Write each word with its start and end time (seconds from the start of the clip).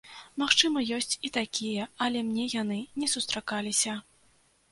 Магчыма, 0.43 0.79
ёсць 0.97 1.17
і 1.29 1.29
такія, 1.35 1.83
але 2.07 2.23
мне 2.29 2.45
яны 2.61 2.79
не 3.01 3.07
сустракаліся. 3.13 3.93